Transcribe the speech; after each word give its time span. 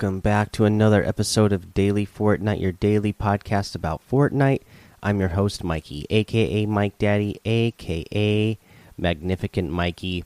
Welcome 0.00 0.20
back 0.20 0.52
to 0.52 0.64
another 0.64 1.04
episode 1.04 1.52
of 1.52 1.74
Daily 1.74 2.06
Fortnite, 2.06 2.60
your 2.60 2.70
daily 2.70 3.12
podcast 3.12 3.74
about 3.74 4.00
Fortnite. 4.08 4.60
I'm 5.02 5.18
your 5.18 5.30
host, 5.30 5.64
Mikey, 5.64 6.06
aka 6.08 6.66
Mike 6.66 6.96
Daddy, 6.98 7.40
aka 7.44 8.56
Magnificent 8.96 9.72
Mikey. 9.72 10.24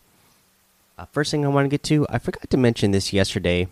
Uh, 0.99 1.07
first 1.07 1.31
thing 1.31 1.47
I 1.47 1.49
want 1.49 1.65
to 1.65 1.71
get 1.71 1.83
to, 1.85 2.07
I 2.11 2.19
forgot 2.19 2.51
to 2.51 2.59
mention 2.59 2.91
this 2.91 3.15
yesterday, 3.15 3.67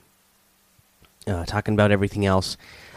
uh, 1.26 1.44
talking 1.44 1.74
about 1.74 1.90
everything 1.90 2.24
else. 2.24 2.56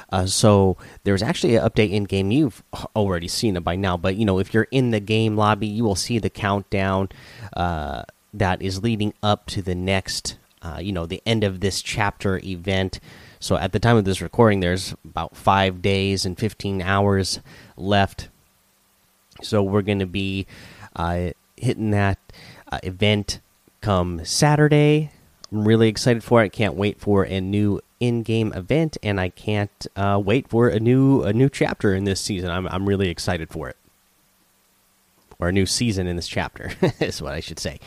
Uh, 0.09 0.26
so 0.26 0.78
there's 1.04 1.22
actually 1.22 1.58
an 1.58 1.70
update 1.70 1.92
in 1.92 2.06
game. 2.06 2.31
You've 2.31 2.64
already 2.95 3.28
seen 3.28 3.58
it 3.58 3.66
by 3.66 3.76
now, 3.76 3.98
but 3.98 4.16
you 4.16 4.23
know 4.23 4.40
if 4.40 4.54
you're 4.54 4.70
in 4.72 4.92
the 4.92 5.02
game 5.02 5.36
lobby, 5.36 5.67
you 5.67 5.84
will 5.84 5.95
see 5.95 6.20
the 6.20 6.30
countdown 6.30 7.09
uh, 7.52 8.04
that 8.34 8.62
is 8.62 8.81
leading 8.81 9.14
up 9.22 9.45
to 9.48 9.62
the 9.62 9.76
next 9.76 10.38
uh, 10.63 10.80
you 10.81 10.91
know 10.91 11.05
the 11.05 11.22
end 11.26 11.44
of 11.44 11.59
this 11.59 11.81
chapter 11.81 12.40
event. 12.44 12.99
So 13.40 13.58
at 13.58 13.73
the 13.73 13.80
time 13.80 13.98
of 13.98 14.05
this 14.05 14.22
recording, 14.22 14.62
there's 14.62 14.95
about 15.03 15.36
five 15.36 15.81
days 15.81 16.26
and 16.26 16.38
15 16.38 16.81
hours 16.81 17.41
left. 17.76 18.30
So 19.41 19.62
we're 19.62 19.81
going 19.81 19.99
to 19.99 20.05
be 20.05 20.48
uh, 20.95 21.31
hitting 21.58 21.91
that 21.91 22.20
uh, 22.72 22.80
event 22.84 23.41
come 23.81 24.23
Saturday. 24.23 25.11
I'm 25.52 25.67
really 25.67 25.89
excited 25.89 26.23
for 26.23 26.42
it. 26.44 26.53
Can't 26.53 26.75
wait 26.75 27.00
for 27.00 27.25
a 27.25 27.42
new 27.42 27.81
in-game 28.00 28.53
event, 28.53 28.98
and 29.03 29.20
I 29.20 29.30
can't 29.30 29.88
uh, 29.95 30.22
wait 30.23 30.48
for 30.48 30.70
a 30.70 30.80
new 30.80 31.23
a 31.23 31.33
new 31.33 31.50
chapter 31.50 31.94
in 31.94 32.05
this 32.05 32.22
season. 32.22 32.50
I'm 32.50 32.67
I'm 32.67 32.88
really 32.88 33.09
excited 33.09 33.50
for 33.50 33.70
it 33.70 33.77
or 35.39 35.50
a 35.50 35.52
new 35.52 35.66
season 35.66 36.08
in 36.08 36.16
this 36.16 36.27
chapter 36.27 36.72
is 37.00 37.22
what 37.22 37.33
I 37.33 37.42
should 37.42 37.59
say. 37.59 37.80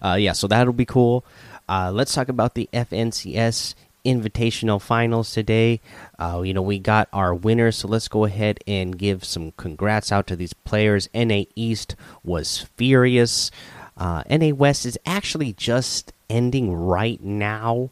Uh, 0.00 0.16
yeah, 0.18 0.32
so 0.32 0.46
that'll 0.46 0.72
be 0.72 0.86
cool. 0.86 1.24
Uh, 1.72 1.90
let's 1.90 2.12
talk 2.12 2.28
about 2.28 2.52
the 2.52 2.68
FNCS 2.74 3.74
Invitational 4.04 4.78
Finals 4.78 5.32
today. 5.32 5.80
Uh, 6.18 6.42
you 6.44 6.52
know, 6.52 6.60
we 6.60 6.78
got 6.78 7.08
our 7.14 7.34
winners, 7.34 7.76
so 7.76 7.88
let's 7.88 8.08
go 8.08 8.26
ahead 8.26 8.58
and 8.66 8.98
give 8.98 9.24
some 9.24 9.52
congrats 9.52 10.12
out 10.12 10.26
to 10.26 10.36
these 10.36 10.52
players. 10.52 11.08
NA 11.14 11.44
East 11.56 11.96
was 12.22 12.66
furious. 12.76 13.50
Uh, 13.96 14.22
NA 14.28 14.50
West 14.50 14.84
is 14.84 14.98
actually 15.06 15.54
just 15.54 16.12
ending 16.28 16.74
right 16.74 17.22
now, 17.22 17.88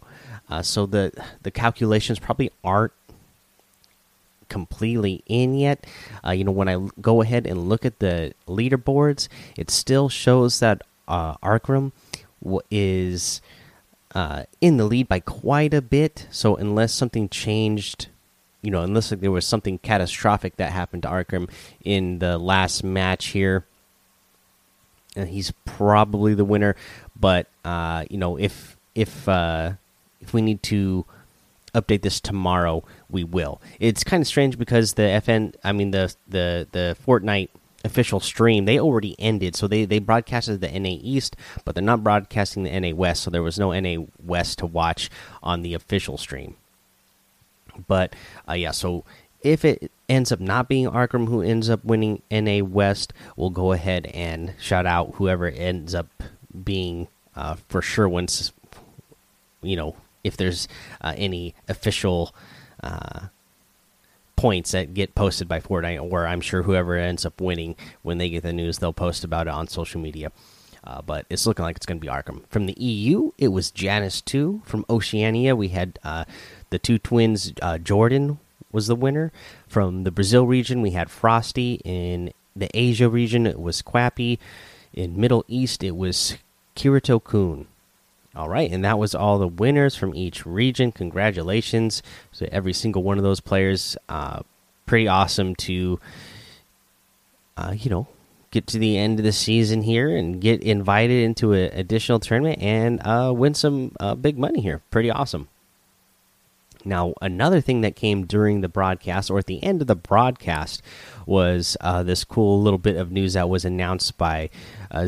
uh, 0.51 0.61
so 0.61 0.85
the 0.85 1.11
the 1.43 1.51
calculations 1.51 2.19
probably 2.19 2.51
aren't 2.63 2.93
completely 4.51 5.23
in 5.25 5.55
yet. 5.55 5.87
Uh, 6.23 6.33
you 6.33 6.45
know, 6.45 6.53
when 6.53 6.69
I 6.69 6.87
go 7.01 7.23
ahead 7.23 7.47
and 7.47 7.67
look 7.71 7.87
at 7.87 7.99
the 7.99 8.35
leaderboards, 8.47 9.29
it 9.57 9.71
still 9.71 10.11
shows 10.11 10.61
that 10.61 10.83
uh, 11.09 11.37
Arkhram 11.39 11.93
is 12.71 13.41
uh, 14.15 14.45
in 14.61 14.77
the 14.77 14.85
lead 14.85 15.09
by 15.09 15.21
quite 15.21 15.75
a 15.75 15.83
bit. 15.83 16.27
So 16.31 16.57
unless 16.57 16.93
something 16.93 17.29
changed, 17.29 18.09
you 18.63 18.71
know, 18.71 18.83
unless 18.83 19.11
like, 19.11 19.21
there 19.21 19.31
was 19.31 19.47
something 19.47 19.79
catastrophic 19.79 20.57
that 20.57 20.73
happened 20.73 21.03
to 21.05 21.09
Arkhram 21.09 21.51
in 21.85 22.19
the 22.19 22.39
last 22.39 22.85
match 22.85 23.29
here, 23.29 23.65
and 25.17 25.29
he's 25.29 25.53
probably 25.65 26.35
the 26.35 26.45
winner. 26.45 26.77
But 27.19 27.47
uh, 27.65 28.05
you 28.11 28.19
know, 28.19 28.37
if 28.37 28.77
if 28.95 29.29
uh, 29.29 29.73
if 30.21 30.35
we 30.35 30.43
need 30.43 30.63
to 30.65 31.07
update 31.75 32.03
this 32.03 32.21
tomorrow, 32.21 32.83
we 33.09 33.25
will. 33.25 33.61
It's 33.79 34.05
kind 34.05 34.21
of 34.21 34.27
strange 34.27 34.59
because 34.59 34.95
the 34.95 35.03
FN, 35.03 35.55
I 35.63 35.73
mean 35.73 35.93
the 35.93 36.15
the 36.29 36.67
the 36.73 36.97
Fortnite 37.07 37.51
official 37.85 38.21
stream 38.21 38.65
they 38.65 38.79
already 38.79 39.17
ended. 39.19 39.57
So 39.57 39.67
they 39.67 39.85
they 39.85 39.99
broadcasted 39.99 40.61
the 40.61 40.79
na 40.79 40.97
east 41.01 41.37
but 41.65 41.75
they're 41.75 41.85
not 41.85 42.05
broadcasting 42.05 42.65
the 42.65 42.81
na 42.81 42.95
west. 42.95 43.23
So 43.23 43.31
there 43.31 43.43
was 43.43 43.59
no 43.59 43.79
na 43.79 44.05
west 44.23 44.59
to 44.59 44.67
watch 44.67 45.11
on 45.43 45.63
the 45.63 45.75
official 45.75 46.19
stream. 46.19 46.57
But 47.87 48.15
uh, 48.49 48.55
yeah 48.55 48.73
so 48.73 49.05
if 49.43 49.65
it 49.65 49.91
ends 50.09 50.33
up 50.33 50.41
not 50.41 50.69
being 50.69 50.87
Arkhram 50.87 51.29
who 51.29 51.41
ends 51.43 51.71
up 51.71 51.85
winning 51.85 52.23
NA 52.31 52.63
West, 52.63 53.13
we'll 53.37 53.51
go 53.51 53.73
ahead 53.73 54.07
and 54.07 54.55
shout 54.59 54.87
out 54.87 55.15
whoever 55.15 55.47
ends 55.47 55.95
up 55.95 56.09
being 56.65 57.09
uh, 57.37 57.57
for 57.69 57.81
sure 57.81 58.09
once 58.09 58.53
you 59.63 59.77
know 59.77 59.97
if 60.25 60.37
there's 60.37 60.69
uh, 61.01 61.15
any 61.17 61.55
official 61.69 62.35
uh, 62.83 63.29
points 64.41 64.71
that 64.71 64.95
get 64.95 65.15
posted 65.15 65.47
by 65.47 65.61
Fortnite, 65.61 66.01
or 66.11 66.27
I'm 66.27 66.41
sure 66.41 66.63
whoever 66.63 66.97
ends 66.97 67.27
up 67.27 67.43
winning 67.43 67.77
when 68.01 68.17
they 68.17 68.31
get 68.31 68.43
the 68.43 68.55
news, 68.55 68.79
they'll 68.79 68.91
post 68.91 69.23
about 69.23 69.47
it 69.47 69.51
on 69.51 69.69
social 69.69 70.01
media. 70.01 70.33
Uh, 70.83 71.03
but 71.03 71.27
it's 71.29 71.47
looking 71.47 71.63
like 71.63 71.77
it's 71.77 71.85
going 71.85 72.01
to 72.01 72.01
be 72.01 72.11
Arkhram. 72.11 72.47
From 72.49 72.65
the 72.65 72.73
EU, 72.81 73.33
it 73.37 73.49
was 73.49 73.71
Janice 73.71 74.23
2. 74.23 74.63
From 74.65 74.87
Oceania, 74.89 75.55
we 75.55 75.69
had 75.69 75.99
uh, 76.03 76.25
the 76.71 76.79
two 76.79 76.97
twins, 76.97 77.53
uh, 77.61 77.77
Jordan 77.77 78.39
was 78.73 78.87
the 78.87 78.97
winner. 78.97 79.31
From 79.69 80.05
the 80.05 80.11
Brazil 80.11 80.47
region, 80.47 80.81
we 80.81 80.93
had 80.93 81.11
Frosty. 81.11 81.75
In 81.85 82.33
the 82.57 82.71
Asia 82.73 83.11
region, 83.11 83.47
it 83.47 83.61
was 83.61 83.83
Quappy. 83.83 84.39
In 84.95 85.21
Middle 85.21 85.45
East, 85.49 85.85
it 85.85 85.97
was 85.97 86.39
Kirito 86.75 87.23
Kun. 87.23 87.67
All 88.37 88.49
right, 88.49 88.71
and 88.71 88.85
that 88.85 88.99
was 88.99 89.15
all 89.15 89.39
the 89.39 89.49
winners 89.49 89.97
from 89.97 90.15
each 90.15 90.47
region. 90.47 90.93
Congratulations 90.93 92.03
to 92.35 92.53
every 92.53 92.73
single 92.73 93.03
one 93.03 93.19
of 93.19 93.25
those 93.25 93.41
players. 93.41 93.97
Uh, 94.09 94.41
pretty 94.87 95.09
awesome 95.09 95.57
to, 95.57 95.99
uh, 97.57 97.75
you 97.77 97.91
know, 97.91 98.07
get 98.53 98.69
to 98.69 98.79
the 98.79 98.97
end 98.97 99.19
of 99.19 99.25
the 99.25 99.33
season 99.33 99.83
here 99.83 100.17
and 100.17 100.41
get 100.41 100.63
invited 100.63 101.25
into 101.25 101.53
an 101.53 101.73
additional 101.73 102.21
tournament 102.21 102.63
and 102.63 103.01
uh, 103.05 103.33
win 103.35 103.55
some 103.55 103.93
uh, 103.99 104.15
big 104.15 104.39
money 104.39 104.61
here. 104.61 104.81
Pretty 104.93 105.11
awesome. 105.11 105.49
Now, 106.85 107.15
another 107.21 107.61
thing 107.61 107.83
that 107.83 107.97
came 107.97 108.27
during 108.27 108.61
the 108.61 108.69
broadcast 108.69 109.31
or 109.31 109.39
at 109.39 109.47
the 109.47 109.63
end 109.63 109.81
of 109.81 109.87
the 109.87 109.97
broadcast 109.97 110.83
was 111.27 111.77
uh, 111.81 112.05
this 112.05 112.25
cool 112.25 112.63
little 112.63 112.79
bit 112.79 112.97
of 112.97 113.11
news 113.11 113.35
that 113.35 113.49
was 113.49 113.65
announced 113.65 114.17
by 114.17 114.51
uh, 114.91 115.07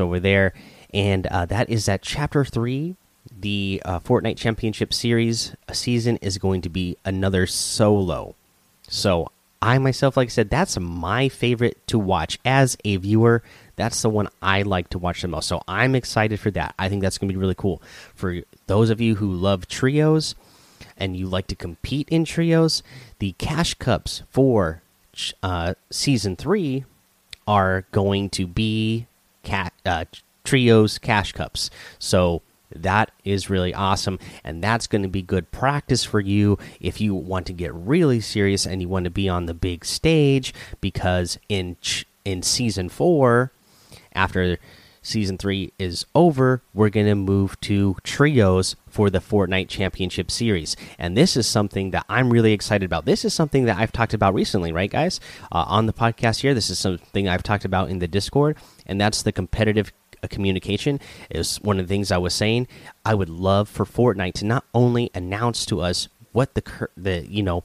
over 0.00 0.20
there 0.20 0.52
and 0.92 1.26
uh, 1.26 1.46
that 1.46 1.68
is 1.68 1.86
that 1.86 2.02
chapter 2.02 2.44
three, 2.44 2.96
the 3.40 3.82
uh, 3.84 4.00
Fortnite 4.00 4.36
Championship 4.36 4.92
Series 4.92 5.54
season 5.72 6.16
is 6.18 6.38
going 6.38 6.62
to 6.62 6.68
be 6.68 6.96
another 7.04 7.46
solo. 7.46 8.34
So 8.88 9.30
I 9.60 9.78
myself, 9.78 10.16
like 10.16 10.28
I 10.28 10.30
said, 10.30 10.50
that's 10.50 10.78
my 10.78 11.28
favorite 11.28 11.84
to 11.88 11.98
watch 11.98 12.38
as 12.44 12.76
a 12.84 12.96
viewer. 12.96 13.42
That's 13.76 14.02
the 14.02 14.10
one 14.10 14.28
I 14.40 14.62
like 14.62 14.88
to 14.90 14.98
watch 14.98 15.22
the 15.22 15.28
most. 15.28 15.48
So 15.48 15.62
I'm 15.68 15.94
excited 15.94 16.40
for 16.40 16.50
that. 16.52 16.74
I 16.78 16.88
think 16.88 17.02
that's 17.02 17.18
going 17.18 17.28
to 17.28 17.34
be 17.34 17.40
really 17.40 17.54
cool 17.54 17.82
for 18.14 18.40
those 18.66 18.90
of 18.90 19.00
you 19.00 19.16
who 19.16 19.32
love 19.32 19.66
trios 19.68 20.34
and 20.96 21.16
you 21.16 21.26
like 21.26 21.46
to 21.48 21.56
compete 21.56 22.08
in 22.08 22.24
trios. 22.24 22.82
The 23.18 23.32
cash 23.32 23.74
cups 23.74 24.22
for 24.30 24.82
uh, 25.42 25.74
season 25.90 26.36
three 26.36 26.84
are 27.46 27.84
going 27.92 28.30
to 28.30 28.46
be 28.46 29.06
cat 29.42 29.72
uh, 29.84 30.04
trios 30.48 30.98
cash 30.98 31.32
cups. 31.32 31.70
So 31.98 32.42
that 32.74 33.10
is 33.24 33.50
really 33.50 33.74
awesome 33.74 34.18
and 34.44 34.62
that's 34.62 34.86
going 34.86 35.02
to 35.02 35.08
be 35.08 35.22
good 35.22 35.50
practice 35.50 36.04
for 36.04 36.20
you 36.20 36.58
if 36.80 37.00
you 37.00 37.14
want 37.14 37.46
to 37.46 37.52
get 37.52 37.72
really 37.74 38.20
serious 38.20 38.66
and 38.66 38.82
you 38.82 38.88
want 38.88 39.04
to 39.04 39.10
be 39.10 39.28
on 39.28 39.46
the 39.46 39.54
big 39.54 39.84
stage 39.84 40.52
because 40.80 41.38
in 41.48 41.76
in 42.24 42.42
season 42.42 42.88
4 42.88 43.50
after 44.12 44.58
season 45.00 45.38
3 45.38 45.72
is 45.78 46.04
over 46.14 46.62
we're 46.74 46.90
going 46.90 47.06
to 47.06 47.14
move 47.14 47.58
to 47.60 47.96
trios 48.02 48.76
for 48.86 49.08
the 49.08 49.20
Fortnite 49.20 49.68
Championship 49.68 50.30
series. 50.30 50.76
And 50.98 51.16
this 51.16 51.36
is 51.36 51.46
something 51.46 51.92
that 51.92 52.04
I'm 52.08 52.30
really 52.30 52.52
excited 52.52 52.84
about. 52.84 53.04
This 53.04 53.24
is 53.24 53.32
something 53.32 53.64
that 53.66 53.78
I've 53.78 53.92
talked 53.92 54.12
about 54.12 54.34
recently 54.34 54.72
right 54.72 54.90
guys? 54.90 55.20
Uh, 55.52 55.64
on 55.66 55.86
the 55.86 55.92
podcast 55.92 56.40
here 56.40 56.52
this 56.52 56.68
is 56.68 56.78
something 56.78 57.28
I've 57.28 57.42
talked 57.42 57.64
about 57.64 57.88
in 57.88 57.98
the 58.00 58.08
discord 58.08 58.58
and 58.84 59.00
that's 59.00 59.22
the 59.22 59.32
competitive 59.32 59.92
a 60.22 60.28
communication 60.28 61.00
is 61.30 61.56
one 61.58 61.78
of 61.78 61.86
the 61.86 61.94
things 61.94 62.10
I 62.10 62.18
was 62.18 62.34
saying. 62.34 62.68
I 63.04 63.14
would 63.14 63.28
love 63.28 63.68
for 63.68 63.84
Fortnite 63.84 64.34
to 64.34 64.44
not 64.44 64.64
only 64.74 65.10
announce 65.14 65.66
to 65.66 65.80
us 65.80 66.08
what 66.32 66.54
the 66.54 66.88
the 66.96 67.26
you 67.26 67.42
know 67.42 67.64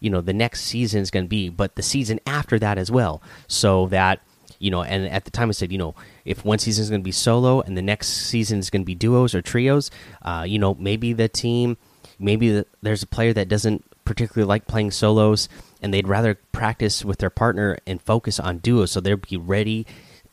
you 0.00 0.10
know 0.10 0.20
the 0.20 0.32
next 0.32 0.62
season 0.62 1.02
is 1.02 1.10
going 1.10 1.24
to 1.24 1.28
be, 1.28 1.48
but 1.48 1.76
the 1.76 1.82
season 1.82 2.20
after 2.26 2.58
that 2.58 2.78
as 2.78 2.90
well, 2.90 3.22
so 3.48 3.86
that 3.86 4.20
you 4.58 4.70
know. 4.70 4.82
And 4.82 5.06
at 5.08 5.24
the 5.24 5.30
time, 5.30 5.48
I 5.48 5.52
said 5.52 5.72
you 5.72 5.78
know 5.78 5.94
if 6.24 6.44
one 6.44 6.58
season 6.58 6.82
is 6.82 6.90
going 6.90 7.00
to 7.00 7.04
be 7.04 7.12
solo 7.12 7.60
and 7.60 7.76
the 7.76 7.82
next 7.82 8.08
season 8.08 8.58
is 8.58 8.70
going 8.70 8.82
to 8.82 8.86
be 8.86 8.94
duos 8.94 9.34
or 9.34 9.42
trios, 9.42 9.90
uh, 10.22 10.44
you 10.46 10.58
know 10.58 10.74
maybe 10.74 11.12
the 11.12 11.28
team, 11.28 11.76
maybe 12.18 12.50
the, 12.50 12.66
there's 12.82 13.02
a 13.02 13.06
player 13.06 13.32
that 13.32 13.48
doesn't 13.48 13.84
particularly 14.04 14.48
like 14.48 14.66
playing 14.66 14.90
solos 14.92 15.48
and 15.82 15.92
they'd 15.92 16.08
rather 16.08 16.36
practice 16.52 17.04
with 17.04 17.18
their 17.18 17.28
partner 17.28 17.76
and 17.86 18.00
focus 18.00 18.38
on 18.38 18.58
duos 18.58 18.92
so 18.92 19.00
they'll 19.00 19.16
be 19.16 19.36
ready 19.36 19.84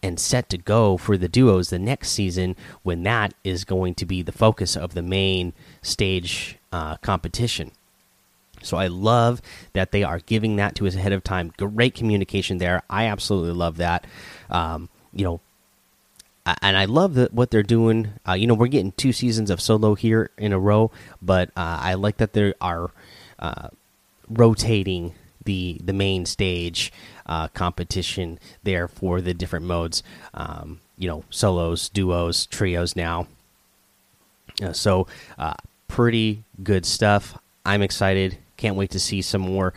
and 0.04 0.20
set 0.20 0.50
to 0.50 0.58
go 0.58 0.98
for 0.98 1.18
the 1.18 1.30
duos 1.30 1.70
the 1.70 1.80
next 1.80 2.10
season 2.10 2.56
when 2.84 3.02
that 3.04 3.34
is 3.44 3.64
going 3.64 3.96
to 3.96 4.06
be 4.06 4.22
the 4.22 4.34
focus 4.34 4.76
of 4.76 4.94
the 4.94 5.02
main 5.02 5.54
stage 5.82 6.58
uh, 6.72 6.98
competition. 6.98 7.72
So 8.62 8.78
I 8.78 8.88
love 8.88 9.42
that 9.74 9.92
they 9.92 10.04
are 10.04 10.20
giving 10.20 10.58
that 10.58 10.76
to 10.76 10.88
us 10.88 10.96
ahead 10.96 11.14
of 11.14 11.24
time. 11.24 11.54
Great 11.58 11.96
communication 11.96 12.58
there. 12.58 12.84
I 12.90 13.06
absolutely 13.06 13.54
love 13.54 13.78
that. 13.78 14.06
Um, 14.50 14.90
you 15.14 15.24
know, 15.24 15.42
and 16.62 16.78
I 16.78 16.86
love 16.86 17.14
that 17.16 17.34
what 17.34 17.52
they're 17.52 17.64
doing. 17.64 18.14
Uh, 18.28 18.34
you 18.34 18.48
know, 18.48 18.54
we're 18.54 18.68
getting 18.68 18.92
two 18.94 19.14
seasons 19.14 19.50
of 19.50 19.62
solo 19.62 19.96
here 19.96 20.30
in 20.38 20.52
a 20.52 20.60
row, 20.60 20.92
but 21.22 21.50
uh, 21.56 21.80
I 21.82 21.94
like 21.94 22.18
that 22.18 22.34
they 22.34 22.54
are 22.60 22.92
uh, 23.40 23.70
rotating 24.30 25.14
the 25.46 25.80
the 25.84 25.94
main 25.94 26.26
stage 26.26 26.92
uh, 27.26 27.48
competition 27.50 28.40
there 28.64 28.88
for 28.88 29.22
the 29.22 29.34
different 29.34 29.66
modes. 29.66 30.04
Um, 30.34 30.80
you 30.98 31.08
know, 31.08 31.24
solos, 31.30 31.90
duos, 31.90 32.46
trios 32.46 32.96
now. 32.96 33.28
Uh, 34.62 34.74
so, 34.74 35.08
uh, 35.38 35.56
pretty 35.88 36.44
good 36.62 36.86
stuff. 36.86 37.38
I'm 37.66 37.82
excited. 37.82 38.38
Can't 38.58 38.76
wait 38.76 38.92
to 38.92 39.00
see 39.00 39.22
some 39.22 39.42
more 39.42 39.74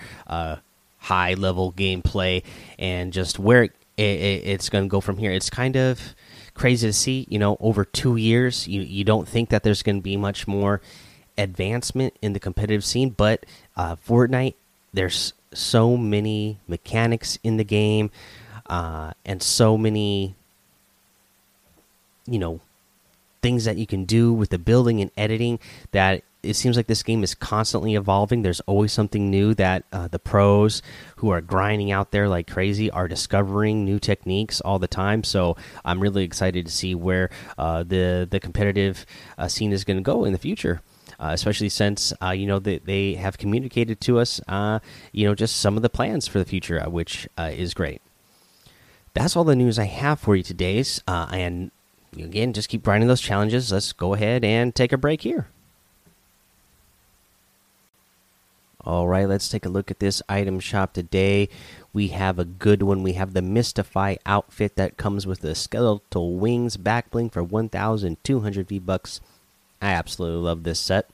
high 1.07 1.35
level 1.35 1.73
gameplay 1.73 2.43
and 2.79 3.13
just 3.13 3.39
where 3.39 3.63
it, 3.63 3.73
it, 3.97 4.43
it's 4.45 4.69
going 4.69 4.85
to 4.85 4.89
go 4.89 5.01
from 5.01 5.19
here. 5.19 5.31
It's 5.31 5.51
kind 5.51 5.77
of 5.77 6.15
crazy 6.55 6.89
to 6.89 6.93
see. 6.93 7.27
You 7.29 7.39
know, 7.39 7.57
over 7.61 7.85
two 7.85 8.17
years, 8.17 8.67
you 8.67 8.83
you 8.83 9.05
don't 9.05 9.29
think 9.29 9.51
that 9.51 9.63
there's 9.63 9.83
going 9.83 9.97
to 9.99 10.03
be 10.03 10.17
much 10.17 10.47
more 10.49 10.81
advancement 11.39 12.17
in 12.23 12.33
the 12.33 12.41
competitive 12.41 12.85
scene, 12.85 13.11
but 13.11 13.45
uh, 13.77 13.97
Fortnite, 13.97 14.55
there's 14.97 15.33
so 15.53 15.97
many 15.97 16.59
mechanics 16.67 17.39
in 17.45 17.57
the 17.57 17.65
game, 17.65 18.11
uh, 18.67 19.13
and 19.25 19.43
so 19.43 19.79
many, 19.79 20.35
you 22.27 22.39
know, 22.39 22.61
things 23.43 23.65
that 23.65 23.77
you 23.77 23.87
can 23.87 24.05
do 24.05 24.33
with 24.33 24.51
the 24.51 24.59
building 24.59 25.01
and 25.01 25.11
editing 25.17 25.61
that 25.93 26.23
it 26.43 26.55
seems 26.55 26.77
like 26.77 26.87
this 26.87 27.03
game 27.03 27.23
is 27.23 27.35
constantly 27.35 27.95
evolving. 27.95 28.43
There's 28.43 28.61
always 28.61 28.93
something 28.93 29.31
new 29.31 29.55
that 29.55 29.85
uh, 29.93 30.09
the 30.09 30.19
pros 30.19 30.81
who 31.17 31.31
are 31.31 31.41
grinding 31.41 31.91
out 31.91 32.13
there 32.13 32.29
like 32.29 32.47
crazy 32.49 32.91
are 32.91 33.09
discovering 33.09 33.85
new 33.85 33.99
techniques 33.99 34.61
all 34.61 34.79
the 34.79 34.89
time. 34.89 35.25
So 35.25 35.57
I'm 35.85 36.01
really 36.01 36.25
excited 36.25 36.67
to 36.67 36.73
see 36.73 36.95
where 36.95 37.31
uh, 37.59 37.83
the 37.83 38.27
the 38.31 38.41
competitive 38.41 39.05
uh, 39.37 39.49
scene 39.49 39.73
is 39.73 39.85
going 39.85 39.97
to 39.97 40.03
go 40.03 40.25
in 40.25 40.33
the 40.33 40.39
future. 40.39 40.81
Uh, 41.19 41.31
especially 41.33 41.69
since 41.69 42.13
uh, 42.23 42.31
you 42.31 42.47
know 42.47 42.59
they, 42.59 42.79
they 42.79 43.15
have 43.15 43.39
communicated 43.39 44.01
to 44.03 44.19
us, 44.19 44.41
uh, 44.49 44.79
you 45.13 45.27
know, 45.27 45.35
just 45.35 45.57
some 45.57 45.77
of 45.77 45.83
the 45.83 45.89
plans 45.89 46.27
for 46.29 46.39
the 46.39 46.45
future, 46.45 46.81
which 46.89 47.27
is 47.39 47.75
great. 47.75 48.03
That's 49.15 49.35
all 49.35 49.45
the 49.45 49.57
news 49.57 49.79
I 49.79 49.85
have 49.85 50.21
for 50.21 50.37
you 50.37 50.43
today. 50.43 50.85
and 51.07 51.71
again, 52.17 52.53
just 52.53 52.69
keep 52.69 52.83
grinding 52.83 53.09
those 53.09 53.21
challenges. 53.21 53.73
Let's 53.73 53.93
go 53.93 54.15
ahead 54.15 54.45
and 54.45 54.75
take 54.75 54.93
a 54.93 54.99
break 54.99 55.23
here. 55.23 55.49
All 58.87 59.09
right, 59.09 59.29
let's 59.29 59.49
take 59.49 59.67
a 59.67 59.69
look 59.69 59.91
at 59.91 59.99
this 59.99 60.23
item 60.29 60.61
shop 60.61 60.93
today. 60.93 61.49
We 61.93 62.09
have 62.09 62.39
a 62.39 62.45
good 62.45 62.85
one. 62.85 63.03
We 63.03 63.15
have 63.15 63.33
the 63.33 63.43
Mystify 63.43 64.15
outfit 64.25 64.77
that 64.77 64.97
comes 64.97 65.27
with 65.27 65.41
the 65.41 65.57
skeletal 65.57 66.37
wings 66.37 66.77
back 66.77 67.11
bling 67.11 67.31
for 67.31 67.43
1,200 67.43 68.69
V 68.69 68.79
bucks. 68.79 69.21
I 69.81 69.91
absolutely 69.91 70.43
love 70.43 70.63
this 70.63 70.81
set. 70.81 71.09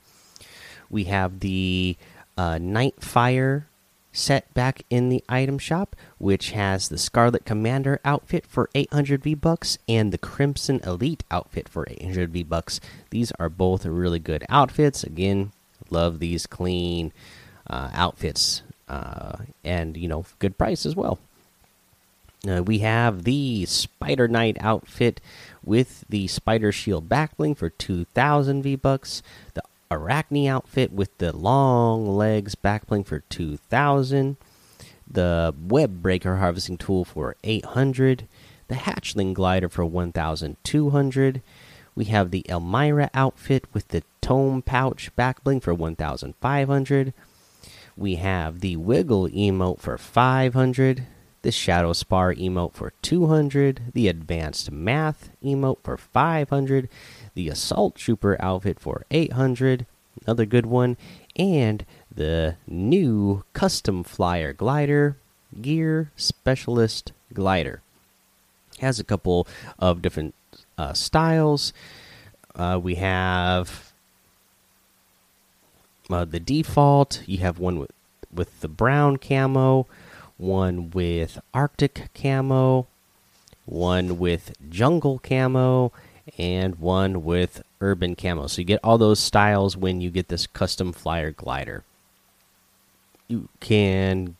We 0.90 1.04
have 1.04 1.40
the 1.40 1.96
uh, 2.36 2.56
Nightfire 2.56 3.64
set 4.12 4.52
back 4.52 4.82
in 4.90 5.08
the 5.08 5.24
item 5.28 5.58
shop, 5.58 5.96
which 6.18 6.50
has 6.50 6.88
the 6.88 6.98
Scarlet 6.98 7.44
Commander 7.44 7.98
outfit 8.04 8.46
for 8.46 8.68
800 8.74 9.22
V 9.22 9.34
bucks 9.34 9.78
and 9.88 10.12
the 10.12 10.18
Crimson 10.18 10.80
Elite 10.84 11.24
outfit 11.30 11.68
for 11.68 11.86
800 11.88 12.30
V 12.30 12.42
bucks. 12.42 12.80
These 13.10 13.32
are 13.38 13.48
both 13.48 13.86
really 13.86 14.18
good 14.18 14.44
outfits. 14.48 15.02
Again, 15.02 15.52
love 15.90 16.18
these 16.18 16.46
clean 16.46 17.12
uh, 17.68 17.90
outfits 17.94 18.62
uh, 18.88 19.38
and 19.64 19.96
you 19.96 20.08
know 20.08 20.26
good 20.38 20.58
price 20.58 20.84
as 20.84 20.94
well. 20.94 21.18
Uh, 22.46 22.62
we 22.62 22.80
have 22.80 23.22
the 23.22 23.64
Spider 23.66 24.26
Knight 24.28 24.56
outfit 24.60 25.20
with 25.64 26.04
the 26.08 26.26
Spider 26.26 26.72
Shield 26.72 27.08
backbling 27.08 27.56
for 27.56 27.70
2,000 27.70 28.62
V 28.62 28.76
bucks. 28.76 29.22
The 29.54 29.62
Arachne 29.90 30.48
outfit 30.48 30.92
with 30.92 31.16
the 31.18 31.36
long 31.36 32.16
legs 32.16 32.54
backbling 32.54 33.06
for 33.06 33.20
2,000. 33.20 34.36
The 35.06 35.54
Web 35.60 36.02
Breaker 36.02 36.36
harvesting 36.36 36.78
tool 36.78 37.04
for 37.04 37.36
800. 37.44 38.26
The 38.68 38.74
Hatchling 38.76 39.34
glider 39.34 39.68
for 39.68 39.84
1,200. 39.84 41.42
We 41.94 42.04
have 42.06 42.30
the 42.30 42.48
Elmira 42.48 43.10
outfit 43.12 43.66
with 43.74 43.88
the 43.88 44.02
Tome 44.22 44.62
pouch 44.62 45.10
backbling 45.16 45.62
for 45.62 45.74
1,500. 45.74 47.12
We 47.96 48.14
have 48.14 48.60
the 48.60 48.76
Wiggle 48.76 49.28
emote 49.28 49.80
for 49.80 49.98
500, 49.98 51.06
the 51.42 51.52
Shadow 51.52 51.92
Spar 51.92 52.34
emote 52.34 52.72
for 52.72 52.92
200, 53.02 53.92
the 53.94 54.08
Advanced 54.08 54.70
Math 54.70 55.30
emote 55.44 55.78
for 55.82 55.96
500, 55.96 56.88
the 57.34 57.48
Assault 57.48 57.96
Trooper 57.96 58.36
outfit 58.40 58.78
for 58.80 59.04
800, 59.10 59.86
another 60.24 60.46
good 60.46 60.66
one, 60.66 60.96
and 61.36 61.84
the 62.14 62.56
new 62.66 63.44
Custom 63.52 64.04
Flyer 64.04 64.52
Glider 64.52 65.16
Gear 65.60 66.10
Specialist 66.16 67.12
Glider. 67.32 67.82
Has 68.80 68.98
a 68.98 69.04
couple 69.04 69.46
of 69.78 70.02
different 70.02 70.34
uh, 70.78 70.92
styles. 70.92 71.72
Uh, 72.54 72.78
we 72.82 72.96
have 72.96 73.92
uh, 76.10 76.24
the 76.24 76.40
default. 76.40 77.22
You 77.26 77.38
have 77.38 77.58
one 77.58 77.78
with 77.78 77.92
with 78.34 78.60
the 78.60 78.68
brown 78.68 79.18
camo, 79.18 79.86
one 80.42 80.90
with 80.90 81.40
Arctic 81.54 82.10
camo, 82.14 82.88
one 83.64 84.18
with 84.18 84.52
jungle 84.68 85.18
camo, 85.20 85.92
and 86.36 86.74
one 86.76 87.24
with 87.24 87.62
urban 87.80 88.14
camo. 88.14 88.48
So 88.48 88.60
you 88.60 88.64
get 88.64 88.80
all 88.82 88.98
those 88.98 89.20
styles 89.20 89.76
when 89.76 90.00
you 90.00 90.10
get 90.10 90.28
this 90.28 90.46
custom 90.46 90.92
flyer 90.92 91.30
glider. 91.30 91.84
You 93.28 93.48
can, 93.60 94.36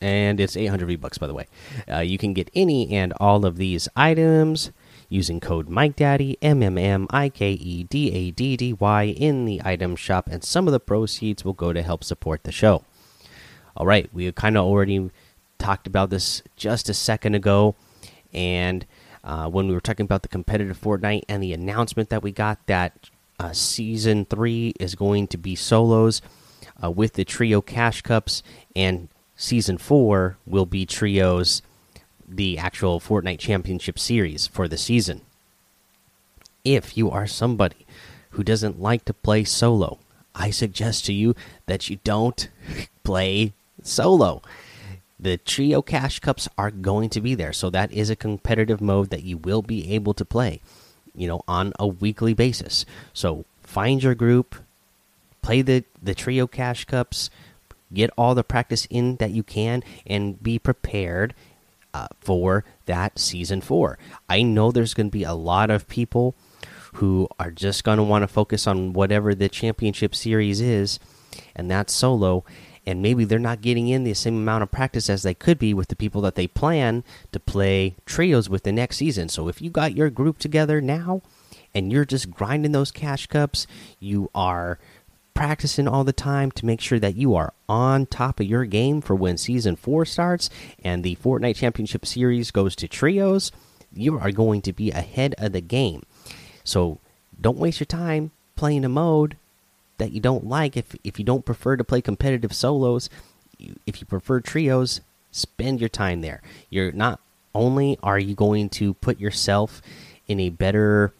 and 0.00 0.40
it's 0.40 0.56
800 0.56 0.86
V 0.86 0.96
bucks 0.96 1.18
by 1.18 1.26
the 1.26 1.34
way. 1.34 1.46
Uh, 1.90 1.98
you 1.98 2.16
can 2.16 2.32
get 2.32 2.50
any 2.54 2.92
and 2.92 3.12
all 3.14 3.44
of 3.44 3.56
these 3.56 3.88
items 3.96 4.70
using 5.08 5.40
code 5.40 5.68
MikeDaddy, 5.68 6.36
M 6.40 6.62
M 6.62 6.78
M 6.78 7.08
I 7.10 7.28
K 7.28 7.52
E 7.52 7.82
D 7.82 8.12
A 8.12 8.30
D 8.30 8.56
D 8.56 8.72
Y, 8.72 9.02
in 9.04 9.44
the 9.44 9.60
item 9.64 9.96
shop, 9.96 10.28
and 10.30 10.44
some 10.44 10.68
of 10.68 10.72
the 10.72 10.80
proceeds 10.80 11.44
will 11.44 11.52
go 11.52 11.72
to 11.72 11.82
help 11.82 12.04
support 12.04 12.44
the 12.44 12.52
show. 12.52 12.84
All 13.76 13.86
right, 13.86 14.08
we 14.12 14.30
kind 14.32 14.56
of 14.56 14.64
already 14.64 15.10
talked 15.60 15.86
about 15.86 16.10
this 16.10 16.42
just 16.56 16.88
a 16.88 16.94
second 16.94 17.36
ago, 17.36 17.76
and 18.32 18.84
uh, 19.22 19.48
when 19.48 19.68
we 19.68 19.74
were 19.74 19.80
talking 19.80 20.04
about 20.04 20.22
the 20.22 20.28
competitive 20.28 20.80
Fortnite 20.80 21.22
and 21.28 21.42
the 21.42 21.52
announcement 21.52 22.08
that 22.08 22.22
we 22.22 22.32
got 22.32 22.66
that 22.66 23.10
uh, 23.38 23.52
season 23.52 24.24
three 24.24 24.74
is 24.80 24.94
going 24.94 25.26
to 25.28 25.38
be 25.38 25.54
solos 25.54 26.20
uh, 26.82 26.90
with 26.90 27.12
the 27.12 27.24
trio 27.24 27.60
cash 27.60 28.02
cups, 28.02 28.42
and 28.74 29.08
season 29.36 29.78
four 29.78 30.36
will 30.46 30.66
be 30.66 30.84
trios 30.84 31.62
the 32.28 32.58
actual 32.58 33.00
Fortnite 33.00 33.38
Championship 33.38 33.98
Series 33.98 34.46
for 34.46 34.68
the 34.68 34.76
season. 34.76 35.20
If 36.64 36.96
you 36.96 37.10
are 37.10 37.26
somebody 37.26 37.86
who 38.30 38.44
doesn't 38.44 38.80
like 38.80 39.04
to 39.06 39.14
play 39.14 39.44
solo, 39.44 39.98
I 40.34 40.50
suggest 40.50 41.04
to 41.06 41.12
you 41.12 41.34
that 41.66 41.90
you 41.90 41.98
don't 42.04 42.48
play 43.02 43.52
solo. 43.82 44.42
The 45.22 45.36
Trio 45.36 45.82
Cash 45.82 46.20
Cups 46.20 46.48
are 46.56 46.70
going 46.70 47.10
to 47.10 47.20
be 47.20 47.34
there, 47.34 47.52
so 47.52 47.68
that 47.70 47.92
is 47.92 48.08
a 48.08 48.16
competitive 48.16 48.80
mode 48.80 49.10
that 49.10 49.22
you 49.22 49.36
will 49.36 49.60
be 49.60 49.92
able 49.92 50.14
to 50.14 50.24
play, 50.24 50.62
you 51.14 51.28
know, 51.28 51.42
on 51.46 51.74
a 51.78 51.86
weekly 51.86 52.32
basis. 52.32 52.86
So 53.12 53.44
find 53.62 54.02
your 54.02 54.14
group, 54.14 54.56
play 55.42 55.60
the 55.60 55.84
the 56.02 56.14
Trio 56.14 56.46
Cash 56.46 56.86
Cups, 56.86 57.28
get 57.92 58.08
all 58.16 58.34
the 58.34 58.42
practice 58.42 58.86
in 58.88 59.16
that 59.16 59.32
you 59.32 59.42
can, 59.42 59.84
and 60.06 60.42
be 60.42 60.58
prepared 60.58 61.34
uh, 61.92 62.08
for 62.20 62.64
that 62.86 63.18
season 63.18 63.60
four. 63.60 63.98
I 64.26 64.40
know 64.40 64.72
there's 64.72 64.94
going 64.94 65.08
to 65.08 65.18
be 65.18 65.24
a 65.24 65.34
lot 65.34 65.68
of 65.68 65.86
people 65.86 66.34
who 66.94 67.28
are 67.38 67.50
just 67.50 67.84
going 67.84 67.98
to 67.98 68.02
want 68.02 68.22
to 68.22 68.28
focus 68.28 68.66
on 68.66 68.94
whatever 68.94 69.34
the 69.34 69.50
championship 69.50 70.14
series 70.14 70.62
is, 70.62 70.98
and 71.54 71.70
that's 71.70 71.92
solo. 71.92 72.42
And 72.90 73.00
maybe 73.00 73.24
they're 73.24 73.38
not 73.38 73.60
getting 73.60 73.86
in 73.86 74.02
the 74.02 74.14
same 74.14 74.34
amount 74.34 74.64
of 74.64 74.72
practice 74.72 75.08
as 75.08 75.22
they 75.22 75.32
could 75.32 75.60
be 75.60 75.72
with 75.72 75.86
the 75.86 75.94
people 75.94 76.20
that 76.22 76.34
they 76.34 76.48
plan 76.48 77.04
to 77.30 77.38
play 77.38 77.94
trios 78.04 78.48
with 78.48 78.64
the 78.64 78.72
next 78.72 78.96
season. 78.96 79.28
So 79.28 79.46
if 79.46 79.62
you 79.62 79.70
got 79.70 79.96
your 79.96 80.10
group 80.10 80.38
together 80.38 80.80
now 80.80 81.22
and 81.72 81.92
you're 81.92 82.04
just 82.04 82.32
grinding 82.32 82.72
those 82.72 82.90
cash 82.90 83.28
cups, 83.28 83.68
you 84.00 84.28
are 84.34 84.80
practicing 85.34 85.86
all 85.86 86.02
the 86.02 86.12
time 86.12 86.50
to 86.50 86.66
make 86.66 86.80
sure 86.80 86.98
that 86.98 87.14
you 87.14 87.36
are 87.36 87.52
on 87.68 88.06
top 88.06 88.40
of 88.40 88.46
your 88.46 88.64
game 88.64 89.00
for 89.00 89.14
when 89.14 89.38
season 89.38 89.76
four 89.76 90.04
starts 90.04 90.50
and 90.82 91.04
the 91.04 91.14
Fortnite 91.14 91.54
Championship 91.54 92.04
Series 92.04 92.50
goes 92.50 92.74
to 92.74 92.88
trios. 92.88 93.52
You 93.92 94.18
are 94.18 94.32
going 94.32 94.62
to 94.62 94.72
be 94.72 94.90
ahead 94.90 95.36
of 95.38 95.52
the 95.52 95.60
game. 95.60 96.02
So 96.64 96.98
don't 97.40 97.56
waste 97.56 97.78
your 97.78 97.86
time 97.86 98.32
playing 98.56 98.84
a 98.84 98.88
mode 98.88 99.36
that 100.00 100.12
you 100.12 100.20
don't 100.20 100.46
like. 100.46 100.76
If 100.76 100.96
if 101.04 101.18
you 101.18 101.24
don't 101.24 101.44
prefer 101.44 101.76
to 101.76 101.84
play 101.84 102.00
competitive 102.00 102.52
solos, 102.52 103.08
if 103.86 104.00
you 104.00 104.06
prefer 104.06 104.40
trios, 104.40 105.00
spend 105.30 105.78
your 105.78 105.88
time 105.88 106.22
there. 106.22 106.42
You're 106.70 106.90
not 106.90 107.20
only 107.54 107.98
are 108.02 108.18
you 108.18 108.34
going 108.34 108.68
to 108.70 108.94
put 108.94 109.20
yourself 109.20 109.80
in 110.26 110.40
a 110.40 110.50
better 110.50 111.12